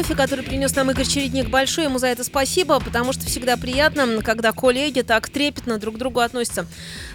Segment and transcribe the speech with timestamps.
[0.00, 1.84] Кофе, который принес нам Игорь Чередник большой.
[1.84, 6.20] Ему за это спасибо, потому что всегда приятно, когда коллеги так трепетно друг к другу
[6.20, 6.64] относятся.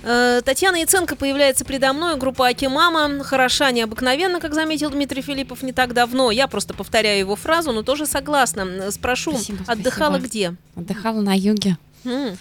[0.04, 2.16] Э, Татьяна Яценко появляется предо мной.
[2.16, 3.24] Группа Аки Мама.
[3.24, 6.30] Хороша необыкновенно, как заметил Дмитрий Филиппов не так давно.
[6.30, 8.92] Я просто повторяю его фразу, но тоже согласна.
[8.92, 10.28] Спрошу, Спасибо, отдыхала спасибо.
[10.28, 10.56] где?
[10.76, 11.78] Отдыхала на юге.
[12.04, 12.38] М.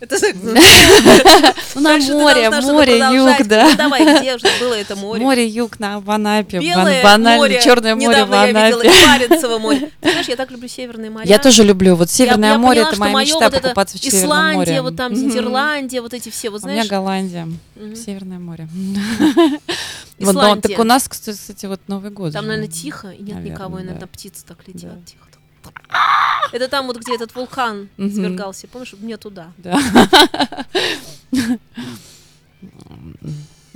[0.00, 0.16] Это
[1.74, 3.68] Ну, на Дальше ты море, море, юг, да.
[3.70, 5.20] Ну, давай, где же было это море?
[5.20, 6.60] Море, юг на в Анапе.
[6.60, 8.76] Море, Черное море в Анапе.
[8.76, 9.90] Баренцево море.
[10.00, 11.26] Знаешь, я так люблю северные моря.
[11.26, 11.96] Я тоже люблю.
[11.96, 14.82] Вот Северное море это моя мечта покупаться в Северном Исландия, море.
[14.82, 15.12] вот там.
[15.12, 16.90] Нидерландия, вот эти все, вот У меня знаешь.
[16.90, 17.48] Голландия.
[17.94, 18.68] Северное море.
[20.20, 20.70] Вот, Исландия.
[20.70, 22.32] так у нас, кстати, вот Новый год.
[22.32, 23.86] Там, наверное, тихо, и нет никого, и, да.
[23.90, 25.04] наверное, птицы так летят.
[25.06, 25.27] Тихо.
[26.52, 28.08] Это там вот, где этот вулкан Мгм.
[28.08, 28.66] извергался.
[28.68, 29.48] Помнишь, мне туда.
[29.58, 29.78] Да.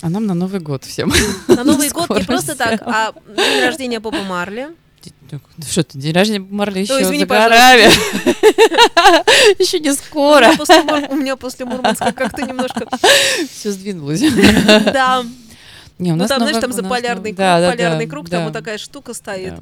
[0.03, 1.13] А нам на Новый год всем.
[1.48, 4.69] На Новый год не просто так, а день рождения Боба Марли.
[5.31, 7.85] Ну, Что ты, день рождения Марли еще извини, за горами.
[9.59, 10.51] Еще не скоро.
[11.11, 12.87] У меня после Мурманска как-то немножко...
[13.51, 14.20] Все сдвинулось.
[14.93, 15.25] Да.
[15.98, 18.07] Не, у Ну нас там, знаешь, там у за нас полярный Новый- круг, Да, полярный
[18.07, 19.55] круг, там вот такая штука стоит.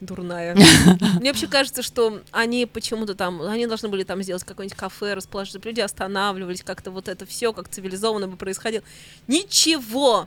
[0.00, 0.54] Дурная.
[1.20, 5.50] Мне вообще кажется, что они почему-то там, они должны были там сделать какое-нибудь кафе, расположить,
[5.50, 8.82] чтобы люди останавливались, как-то вот это все, как цивилизованно бы происходило.
[9.26, 10.26] Ничего!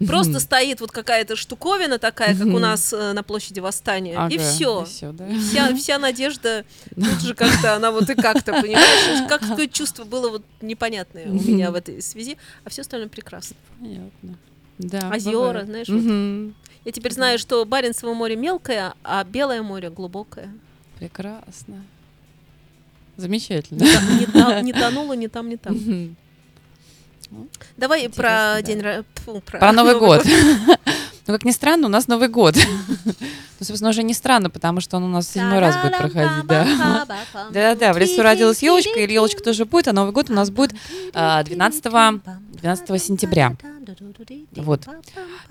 [0.06, 2.60] Просто стоит вот какая-то штуковина такая, как у Мгм.
[2.62, 4.84] нас э, на площади Восстания, и Ага, все.
[4.86, 5.28] всё, да.
[5.38, 10.30] Вся, вся надежда тут же как-то, она вот и как-то, понимаешь, как какое чувство было
[10.30, 13.56] вот непонятное у меня в этой связи, а все остальное прекрасно.
[13.78, 14.38] Понятно.
[14.88, 15.66] Да, Озера, бывает.
[15.66, 15.96] знаешь, вот.
[16.02, 16.54] Мгм.
[16.84, 20.50] Я теперь знаю, что Баренцево море мелкое, а Белое море глубокое.
[20.98, 21.84] Прекрасно.
[23.16, 23.80] Замечательно.
[23.80, 25.74] Да, Не, та- не тонуло ни там, ни там.
[25.74, 26.16] Мгм.
[27.76, 28.22] Давай про
[28.56, 28.62] да.
[28.62, 30.24] день ра- тьфу, Про Новый год.
[31.26, 32.56] Ну, как ни странно, у нас Новый год.
[33.60, 36.46] Ну, собственно, уже не странно, потому что он у нас в седьмой раз будет проходить,
[36.46, 37.04] да.
[37.06, 40.72] Да-да-да, в лесу родилась елочка, и елочка тоже будет, а Новый год у нас будет
[41.12, 41.84] а, 12,
[42.62, 43.54] 12 сентября.
[44.56, 44.86] Вот.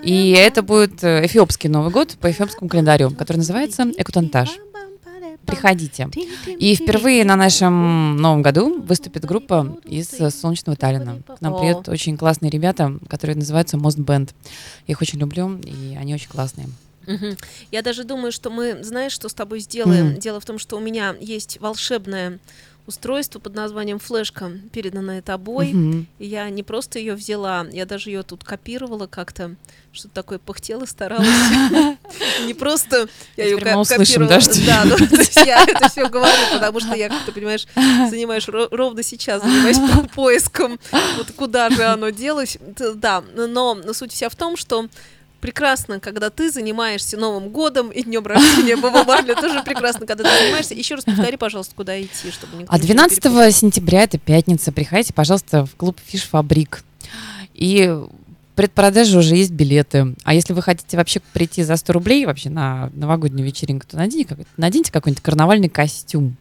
[0.03, 4.49] И это будет эфиопский Новый год по эфиопскому календарю, который называется Экутантаж.
[5.45, 6.09] Приходите.
[6.45, 11.21] И впервые на нашем Новом году выступит группа из солнечного Таллина.
[11.25, 14.35] К нам приедут очень классные ребята, которые называются Мост Бенд.
[14.85, 16.67] Я их очень люблю, и они очень классные.
[17.07, 17.37] Мгм.
[17.71, 20.09] Я даже думаю, что мы, знаешь, что с тобой сделаем?
[20.09, 20.19] Мгм.
[20.19, 22.37] Дело в том, что у меня есть волшебное
[22.89, 25.67] устройство под названием флешка, переданное тобой.
[25.73, 26.07] Мгм.
[26.17, 29.55] И я не просто ее взяла, я даже ее тут копировала как-то,
[29.93, 31.27] что-то такое пыхтела, старалась.
[32.45, 33.07] Не просто
[33.37, 33.57] я ее
[34.15, 34.29] копировала.
[34.65, 37.67] Да, ну, то есть я это все говорю, потому что я, как ты понимаешь,
[38.09, 40.79] занимаюсь ро- ровно сейчас, занимаюсь по- поиском,
[41.17, 42.57] вот куда же оно делось.
[42.95, 44.87] Да, но суть вся в том, что
[45.39, 50.43] прекрасно, когда ты занимаешься Новым годом и днем рождения Боба Марли, тоже прекрасно, когда ты
[50.43, 50.73] занимаешься.
[50.73, 53.51] Еще раз повтори, пожалуйста, куда идти, чтобы никто А ничего не 12 перепутал.
[53.51, 56.83] сентября, это пятница, приходите, пожалуйста, в клуб Фиш Фабрик.
[57.53, 57.97] И
[58.55, 60.15] предпродаже уже есть билеты.
[60.23, 64.35] А если вы хотите вообще прийти за 100 рублей вообще на новогоднюю вечеринку, то наденьте,
[64.57, 66.35] наденьте какой-нибудь карнавальный костюм.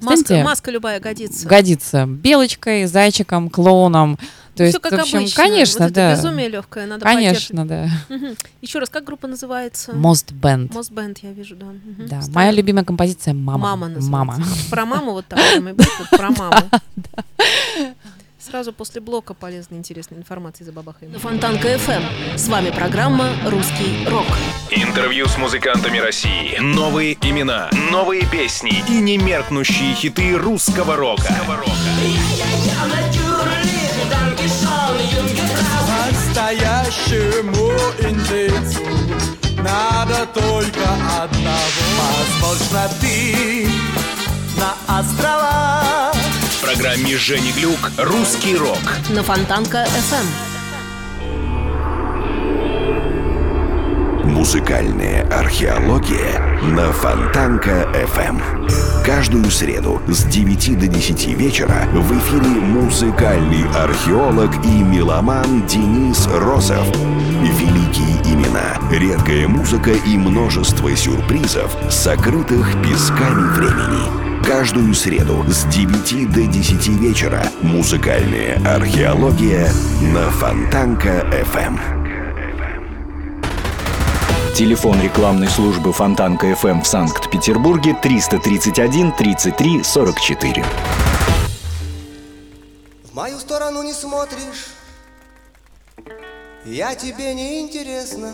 [0.00, 1.46] Маска, маска любая годится.
[1.46, 2.06] Годится.
[2.06, 4.18] Белочкой, зайчиком, клоуном.
[4.56, 5.36] То есть, Все как в общем, обычно.
[5.42, 6.12] конечно, вот да.
[6.12, 7.88] Это безумие легкое, надо Конечно, да.
[8.60, 9.94] Еще раз, как группа называется?
[9.94, 10.74] Мост Бенд.
[10.74, 11.66] Мосбенд, я вижу, да.
[11.66, 12.08] Мгм.
[12.08, 12.34] Да, Ставлю.
[12.34, 13.58] моя любимая композиция «Мама».
[13.58, 14.10] Мама называется.
[14.10, 14.44] Мама.
[14.70, 16.70] Про маму вот так прямо и будет, вот про маму.
[18.40, 21.12] Сразу после блока полезной, интересной информации за бабахаем.
[21.18, 22.38] Фонтанка FM.
[22.38, 24.26] С вами программа «Русский рок».
[24.70, 26.56] Интервью с музыкантами России.
[26.58, 31.34] Новые имена, новые песни и немеркнущие хиты русского рока.
[36.10, 37.72] Настоящему
[38.08, 38.80] индейцу
[39.58, 40.88] надо только
[41.20, 42.08] одного.
[42.40, 43.68] Возможно, ты
[44.56, 46.09] на островах
[46.60, 48.76] В программе Жени Глюк «Русский рок».
[49.08, 50.26] На Фонтанка FM.
[54.26, 58.42] Музыкальная археология на Фонтанка FM.
[59.06, 66.86] Каждую среду с 9 до 10 вечера в эфире музыкальный археолог и меломан Денис Росов.
[67.42, 74.29] Великие имена, редкая музыка и множество сюрпризов, сокрытых песками времени.
[74.44, 79.70] Каждую среду с 9 до 10 вечера музыкальная археология
[80.12, 81.78] на Фонтанка FM.
[84.54, 90.64] Телефон рекламной службы Фонтанка FM в Санкт-Петербурге 331 33 44.
[93.04, 94.68] В мою сторону не смотришь,
[96.64, 98.32] я тебе не интересна.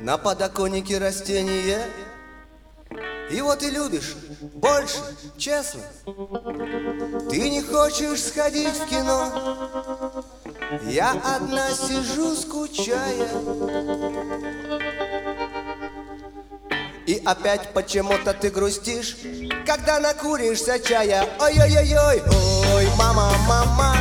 [0.00, 1.80] На подоконнике растения
[3.30, 4.14] Его ты любишь
[4.54, 4.98] больше,
[5.36, 5.80] честно.
[7.30, 10.24] Ты не хочешь сходить в кино.
[10.86, 13.28] Я одна сижу, скучая
[17.06, 19.16] И опять почему-то ты грустишь
[19.66, 21.28] Когда накуришься чая.
[21.38, 22.22] Ой-ой-ой-ой,
[22.74, 23.96] ой, мама, мама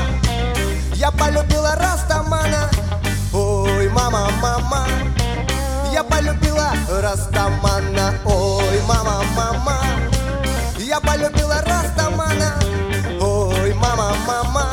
[0.95, 2.69] Я полюбила Растамана.
[3.33, 4.87] Ой, мама, мама
[5.93, 8.15] я полюбила Растамана.
[8.25, 8.42] Ой,
[8.87, 9.77] мама, мама.
[10.77, 12.59] Я полюбила Растамана.
[13.21, 14.71] Ой, мама, мама.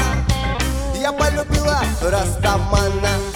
[0.95, 3.30] Я полюбила Растамана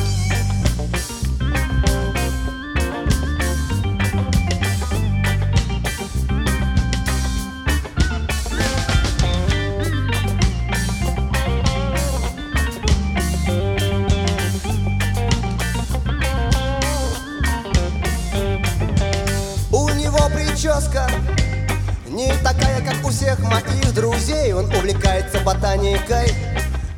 [22.14, 24.52] Не такая, как у всех моих друзей.
[24.52, 26.32] Он увлекается ботаникой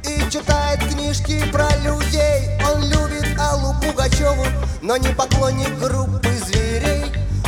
[0.04, 2.50] И читает книжки про людей.
[2.70, 4.44] Он любит Аллу Пугачеву
[4.82, 7.06] Но не поклонник группы зверей.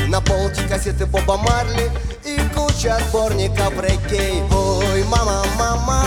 [0.09, 1.91] На полке кассеты Боба Марли
[2.25, 6.05] И куча сборников рекей Ой, мама, мама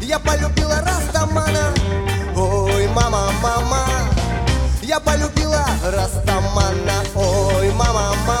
[0.00, 1.74] Я полюбила Растамана.
[2.36, 3.88] Ой, мама, мама
[4.82, 7.04] я полюбила Растамана.
[7.14, 8.39] Ой, мама, мама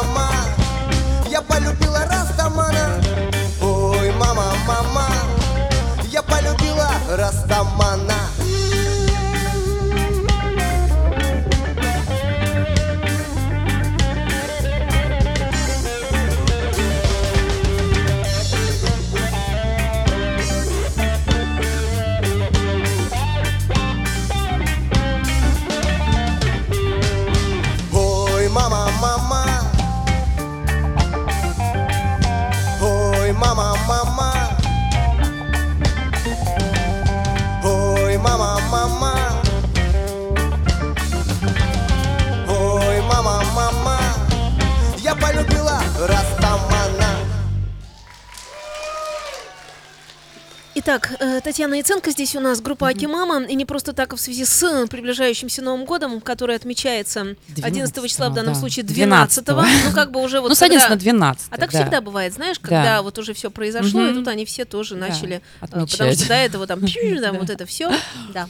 [50.82, 54.20] Итак, э, Татьяна Яценко здесь у нас, группа Акимама, и не просто так, а в
[54.20, 58.60] связи с приближающимся Новым годом, который отмечается 11 числа, в данном да.
[58.60, 59.66] случае 12 -го.
[59.84, 61.80] Ну, как бы уже вот Ну, с 11 на 12 А так да.
[61.80, 63.02] всегда бывает, знаешь, когда да.
[63.02, 64.10] вот уже все произошло, угу.
[64.10, 65.08] и тут они все тоже да.
[65.08, 65.98] начали, Отмечать.
[65.98, 66.80] потому что до этого там,
[67.20, 67.92] там вот это все,
[68.32, 68.48] да.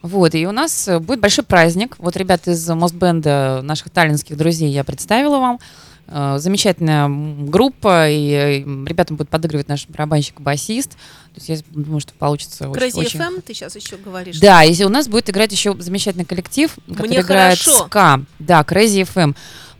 [0.00, 1.96] Вот, и у нас будет большой праздник.
[1.98, 5.58] Вот ребята из Мостбенда, наших таллинских друзей, я представила вам.
[6.08, 10.90] Э, замечательная группа, и ребятам будет подыгрывать наш барабанщик-басист.
[10.90, 10.98] То
[11.36, 13.20] есть я думаю, что получится Crazy очень...
[13.20, 14.38] FM, ты сейчас еще говоришь.
[14.38, 17.86] Да, если у нас будет играть еще замечательный коллектив, который Мне играет хорошо.
[17.86, 18.20] ска.
[18.38, 19.34] Да, Crazy FM.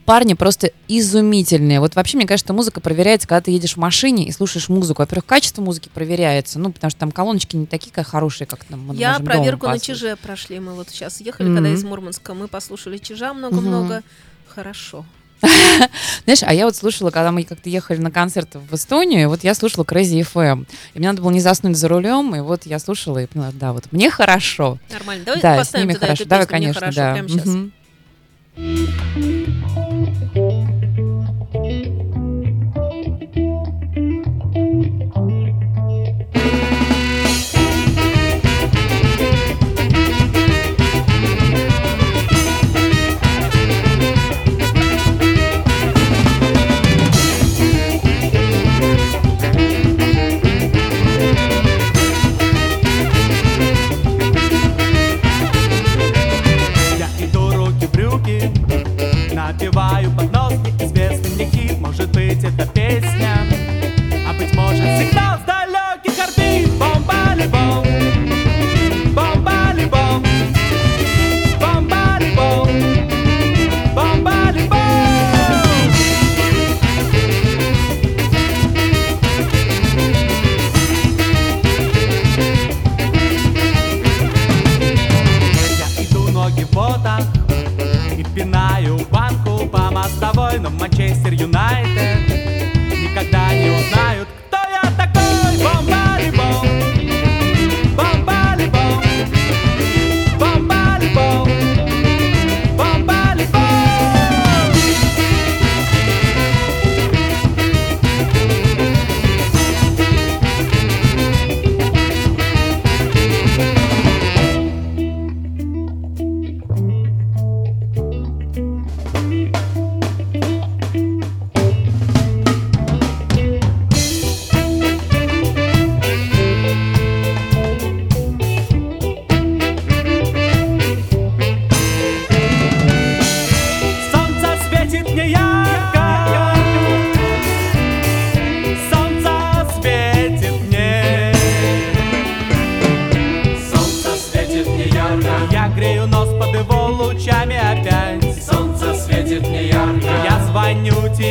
[0.04, 1.80] Парни просто изумительные.
[1.80, 5.02] Вот вообще, мне кажется, музыка проверяется, когда ты едешь в машине и слушаешь музыку.
[5.02, 8.94] Во-первых, качество музыки проверяется, ну, потому что там колоночки не такие хорошие, как там мы
[8.94, 10.60] Я можем проверку на Чиже прошли.
[10.60, 11.54] Мы вот сейчас ехали, mm-hmm.
[11.54, 13.94] когда из Мурманска, мы послушали Чижа много-много.
[13.94, 14.54] Mm-hmm.
[14.54, 15.04] Хорошо.
[16.24, 19.54] Знаешь, а я вот слушала, когда мы как-то ехали на концерт в Эстонию, вот я
[19.54, 20.66] слушала Crazy FM.
[20.94, 23.72] И мне надо было не заснуть за рулем, и вот я слушала и поняла, да,
[23.72, 24.78] вот мне хорошо.
[24.90, 26.24] Нормально, давай да, поставим с ними хорошо.
[26.24, 27.12] Давай, конечно, да.
[27.12, 27.46] Прямо сейчас.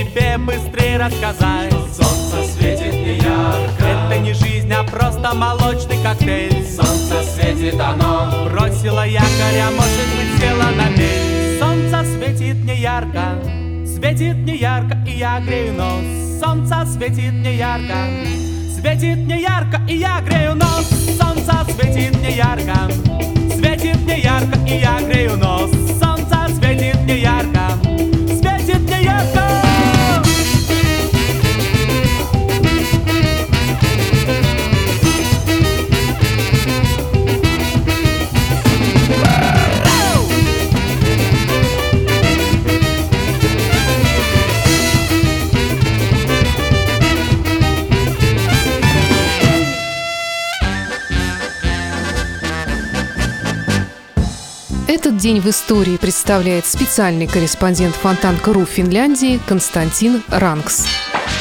[0.05, 1.71] Тебе быстрее рассказать.
[1.93, 3.83] Солнце светит не ярко.
[3.83, 6.65] Это не жизнь, а просто молочный коктейль.
[6.65, 11.59] Солнце светит оно Бросила якоря, может быть села на мель.
[11.59, 13.41] Солнце светит не ярко
[13.85, 16.03] Светит не ярко, и я грею нос.
[16.41, 17.95] Солнце светит не ярко
[18.77, 20.89] Светит не ярко, и я грею нос.
[21.19, 22.91] Солнце светит не ярко
[23.55, 25.71] Светит не ярко, и я грею нос
[55.15, 60.85] Этот день в истории представляет специальный корреспондент Фонтанка.ру Финляндии Константин Ранкс.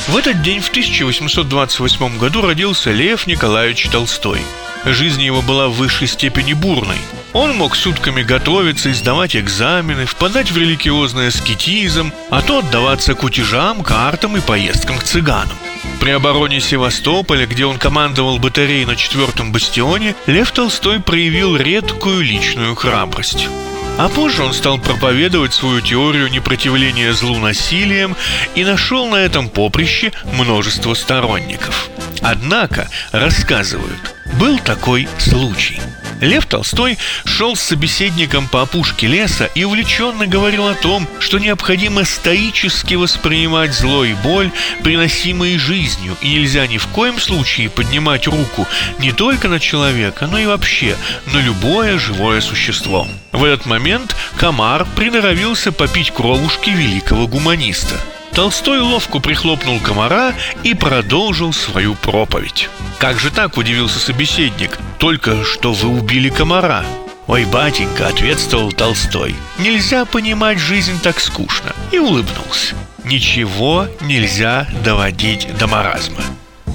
[0.06, 4.38] В этот день в 1828 году родился Лев Николаевич Толстой.
[4.84, 6.98] Жизнь его была в высшей степени бурной.
[7.32, 13.82] Он мог сутками готовиться и сдавать экзамены, впадать в религиозный аскетизм, а то отдаваться кутежам,
[13.82, 15.58] картам и поездкам к цыганам.
[16.00, 22.74] При обороне Севастополя, где он командовал батареей на четвертом бастионе, Лев Толстой проявил редкую личную
[22.74, 23.48] храбрость.
[23.96, 28.16] А позже он стал проповедовать свою теорию непротивления злу насилием
[28.54, 31.88] и нашел на этом поприще множество сторонников.
[32.20, 35.80] Однако, рассказывают, был такой случай–
[36.20, 42.04] Лев Толстой шел с собеседником по опушке леса и увлеченно говорил о том, что необходимо
[42.04, 44.50] стоически воспринимать зло и боль,
[44.82, 48.66] приносимые жизнью, и нельзя ни в коем случае поднимать руку
[48.98, 50.96] не только на человека, но и вообще
[51.32, 53.08] на любое живое существо.
[53.32, 58.00] В этот момент комар приноровился попить кровушки великого гуманиста–
[58.34, 62.68] Толстой ловко прихлопнул комара и продолжил свою проповедь.
[62.98, 64.78] «Как же так?»– удивился собеседник.
[64.98, 66.84] «Только что вы убили комара».
[67.28, 71.74] «Ой, батенька»,– ответствовал Толстой,– «нельзя понимать жизнь так скучно».
[71.92, 72.74] И улыбнулся.
[73.04, 76.20] «Ничего нельзя доводить до маразма».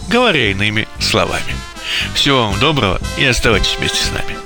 [0.08, 1.54] Говоря иными словами.
[2.14, 4.38] Всего вам доброго и оставайтесь вместе с нами.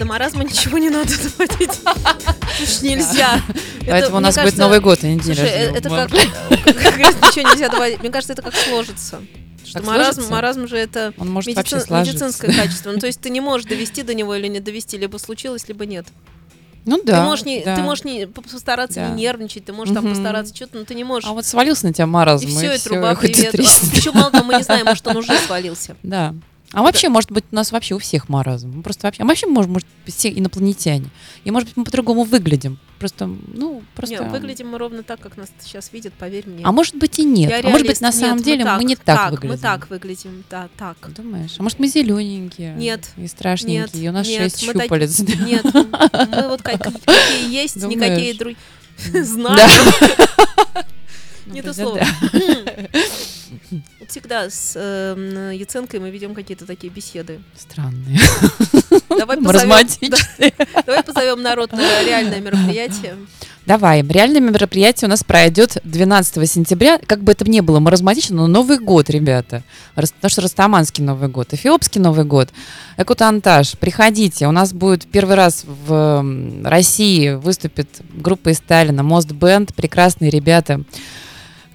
[0.00, 1.78] До маразма ничего не надо доводить.
[2.62, 3.40] Уж нельзя.
[3.86, 5.72] Поэтому у нас будет Новый год, а не день рождения.
[5.76, 8.00] Это как, ничего нельзя доводить.
[8.00, 9.20] Мне кажется, это как сложится.
[9.64, 11.74] Что маразм, маразм же это Он может медици...
[11.90, 12.90] медицинское качество.
[12.90, 15.86] Ну, то есть ты не можешь довести до него или не довести, либо случилось, либо
[15.86, 16.06] нет.
[16.86, 17.18] Ну да.
[17.20, 17.76] Ты можешь не, да.
[17.76, 19.08] ты можешь не постараться Да.
[19.10, 20.14] не нервничать, ты можешь там Мгм.
[20.14, 21.28] постараться что-то, но ты не можешь.
[21.28, 23.52] А вот свалился на тебя маразм, и и все, и труба и привет.
[23.52, 23.94] трясет.
[23.94, 25.94] Еще мало того, мы не знаем, может, он уже свалился.
[26.02, 26.34] Да.
[26.72, 28.70] А вообще, может быть, у нас вообще у всех маразм.
[28.70, 31.08] Мы просто вообще, а вообще, может, может, все инопланетяне.
[31.42, 32.78] И, может быть, мы по-другому выглядим.
[33.00, 34.22] Просто, ну, просто...
[34.22, 36.64] Нет, выглядим мы ровно так, как нас сейчас видят, поверь мне.
[36.64, 37.50] А может быть и нет.
[37.50, 39.50] Я а может быть, на Нет, самом деле мы, не так, выглядим.
[39.50, 40.96] Мы так выглядим, да, так.
[41.12, 41.56] Думаешь?
[41.58, 42.74] А может, мы зелененькие?
[42.74, 43.10] Нет.
[43.16, 43.80] И страшненькие.
[43.80, 45.18] Нет, и у нас нет, шесть мы щупалец.
[45.40, 48.58] Нет, мы вот как- какие есть, никакие другие.
[49.24, 49.58] Знаю.
[51.46, 52.00] Не Ну, то слово.
[54.08, 57.40] Всегда с э, Яценкой мы ведем какие-то такие беседы.
[57.56, 58.18] Странные.
[59.08, 63.16] Давай позовем, да, давай позовем народ на реальное мероприятие.
[63.66, 66.98] Давай, реальное мероприятие у нас пройдет 12 сентября.
[67.06, 69.62] Как бы это ни было маразматично, но Новый год, ребята.
[69.94, 72.48] Потому что Растаманский Новый год, Эфиопский Новый год,
[72.96, 73.76] Экутантаж.
[73.78, 74.48] Приходите.
[74.48, 76.24] У нас будет первый раз в
[76.64, 79.74] России выступит группа из Сталина, Мост Бенд.
[79.74, 80.82] Прекрасные ребята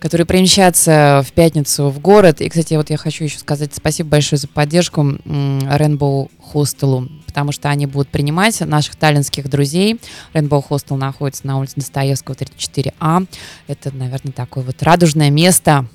[0.05, 2.39] которые примчатся в пятницу в город.
[2.39, 7.69] И, кстати, вот я хочу еще сказать спасибо большое за поддержку Rainbow Hostel, потому что
[7.69, 9.99] они будут принимать наших таллинских друзей.
[10.35, 13.25] Rainbow Hostel находится на улице Достоевского, 34А.
[13.65, 15.87] Это, наверное, такое вот радужное место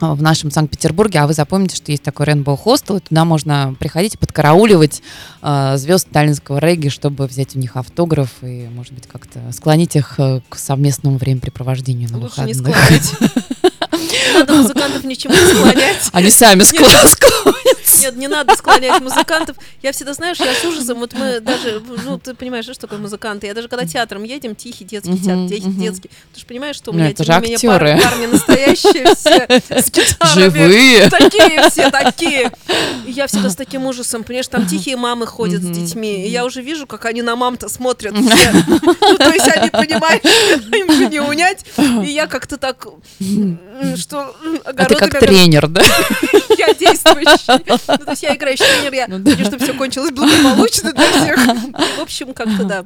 [0.00, 4.14] в нашем Санкт-Петербурге, а вы запомните, что есть такой Rainbow Hostel, и туда можно приходить
[4.14, 5.02] и подкарауливать
[5.42, 10.14] э, звезд таллинского регги, чтобы взять у них автограф и, может быть, как-то склонить их
[10.18, 12.66] э, к совместному времяпрепровождению на Лучше выходных.
[12.66, 13.28] Не
[14.34, 15.96] надо музыкантов ничему не склонять.
[16.12, 17.16] Они сами склонятся.
[18.02, 19.56] Нет, не надо склонять музыкантов.
[19.82, 23.46] Я всегда, знаешь, я с ужасом, вот мы даже, ну, ты понимаешь, что такое музыканты.
[23.46, 26.10] Я даже когда театром едем, тихий детский театр, тихий детский.
[26.34, 27.58] Ты же понимаешь, что у Ну, меня, тем не менее,
[28.02, 29.46] парни настоящие все,
[29.82, 30.34] с гитарами.
[30.34, 31.10] Живые.
[31.10, 32.52] Такие все, такие.
[33.06, 36.26] Я всегда с таким ужасом, понимаешь, там тихие мамы ходят с детьми.
[36.26, 38.52] И я уже вижу, как они на мам-то смотрят все.
[38.66, 40.22] Ну, то есть они, понимаешь,
[40.74, 41.64] им же не унять.
[42.04, 42.86] И я как-то так,
[43.20, 43.58] м,
[43.96, 44.23] что
[44.64, 45.82] А ты как тренер, да?
[46.58, 47.64] я действующий.
[47.88, 51.38] Ну, то есть я играющий тренер, я хочу, чтобы все кончилось благополучно для всех.
[51.98, 52.84] В общем, как-то да.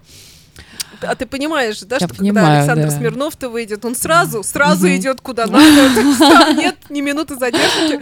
[1.00, 2.90] А ты понимаешь, да, Я что понимаю, когда Александр да.
[2.90, 8.00] Смирнов-то выйдет, он сразу, сразу идет куда надо, там нет ни минуты задержки.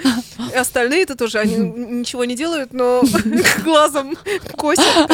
[0.52, 3.02] И остальные-то тоже, они ничего не делают, но
[3.64, 4.16] глазом
[4.56, 5.10] косят.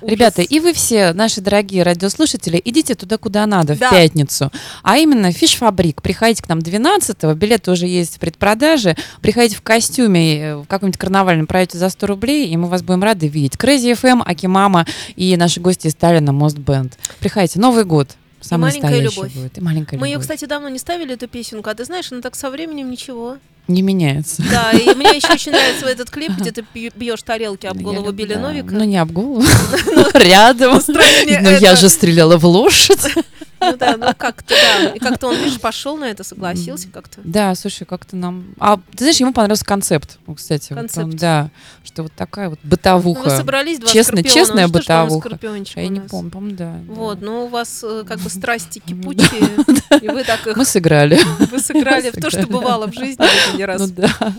[0.00, 0.12] В ужас.
[0.12, 3.90] Ребята, и вы все, наши дорогие радиослушатели, идите туда, куда надо, в Да.
[3.90, 4.50] пятницу.
[4.82, 6.02] А именно Фиш-фабрик.
[6.02, 8.96] Приходите к нам 12-го, билеты уже есть в предпродаже.
[9.20, 13.02] Приходите в костюме, э, в каком-нибудь карнавальном, пройдете за 100 рублей, и мы вас будем
[13.02, 13.54] рады видеть.
[13.54, 16.98] Crazy FM, Акимама и наши гости из Сталина, Мост Бенд.
[17.20, 18.10] Приходите, Новый год.
[18.48, 19.32] Самый маленькая любовь.
[19.32, 19.58] будет.
[19.58, 20.24] И маленькая Мы ее, любовь.
[20.24, 23.38] кстати, давно не ставили, эту песенку, а ты знаешь, она так со временем ничего.
[23.68, 24.42] Не меняется.
[24.50, 28.12] Да, и мне еще очень нравится этот клип, где ты бьешь тарелки об Я голову
[28.12, 28.34] Билли.
[28.34, 28.68] Новика.
[28.72, 29.42] Ну, не об голову,
[30.14, 30.74] рядом.
[30.74, 31.76] Настроение Но я это.
[31.76, 33.00] же стреляла в лошадь.
[33.60, 34.90] Ну да, ну как-то, да.
[34.90, 37.20] И как-то он, видишь, пошел на это, согласился как-то.
[37.24, 38.54] Да, слушай, как-то нам...
[38.58, 40.72] А, ты знаешь, ему понравился концепт, ну, кстати.
[40.72, 41.04] вот Концепт.
[41.04, 41.50] он, да,
[41.84, 43.20] что вот такая вот Ну, бытовуха.
[43.22, 44.34] вы собрались, два Честно- скорпиона.
[44.34, 45.28] честная Ну, что бытовуха.
[45.28, 46.72] скорпиончик Я не помню, по-моему, да.
[46.86, 46.92] да.
[46.94, 49.48] Вот, ну у вас э, как бы страсти кипучие,
[50.02, 51.18] и вы так их Мы сыграли.
[51.50, 53.80] вы сыграли в то, что бывало в жизни это не раз.
[53.80, 54.34] Ну да.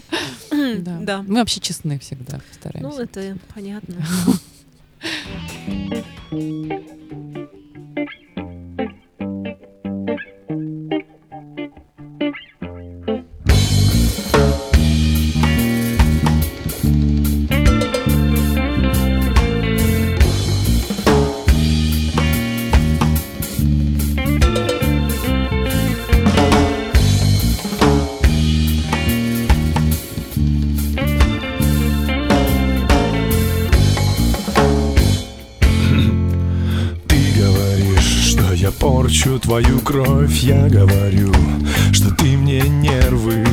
[0.78, 0.98] да.
[1.02, 1.24] Да.
[1.28, 2.42] Мы вообще честны всегда Ну,
[2.92, 3.02] постараемся.
[3.04, 3.96] это понятно.
[6.30, 6.84] Ты
[39.48, 41.32] твою кровь Я говорю,
[41.94, 43.46] что ты мне нервы.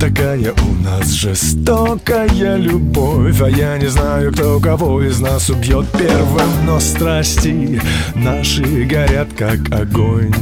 [0.00, 6.64] Такая у нас жестокая любовь А я не знаю, кто кого из нас убьет первым.
[6.64, 7.82] Но страсти
[8.14, 10.32] наши горят, как огонь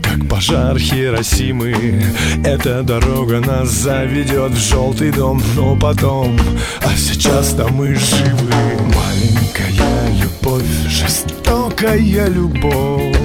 [0.00, 2.02] как пожар Хиросимы.
[2.44, 6.38] Эта дорога нас заведет в желтый дом Но потом,
[6.80, 8.54] а сейчас-то мы живы.
[8.94, 13.23] Маленькая любовь, жестокая любовь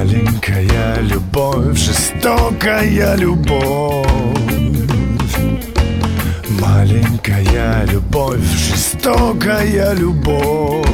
[0.00, 4.06] Маленькая любовь, жестокая любовь.
[6.58, 10.86] Маленькая любовь, жестокая любовь.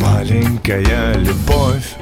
[0.00, 1.96] Маленькая любовь.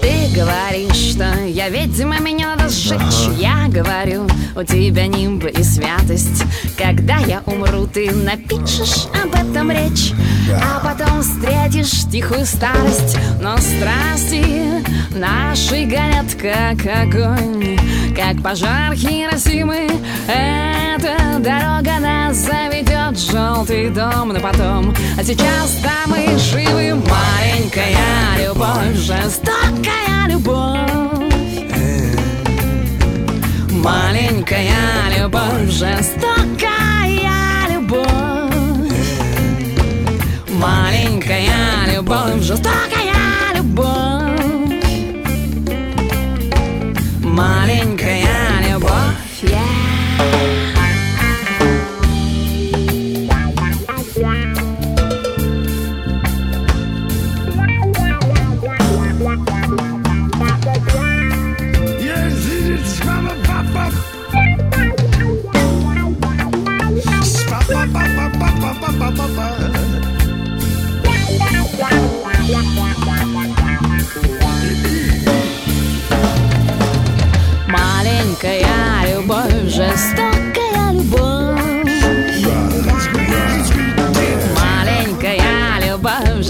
[0.00, 6.44] Ты говоришь, что я ведьма, меня надо сжечь Я говорю, у тебя нимб и святость.
[6.76, 10.12] Когда я умру, ты напишешь об этом речь
[10.52, 13.16] А потом встретишь тихую старость.
[13.40, 14.84] Но страсти
[15.16, 17.78] наши горят, как огонь
[18.14, 19.88] Как пожар Хиросимы.
[20.26, 27.96] Эта дорога нас заведет в желтый дом Но потом, а сейчас-то мы живы Маленькая
[28.38, 31.29] любовь, жестокая любовь
[33.82, 36.68] Маленькая любовь, жестокая
[37.70, 38.92] любовь.
[40.50, 44.84] Маленькая любовь, жестокая любовь.
[47.22, 47.89] Маленькая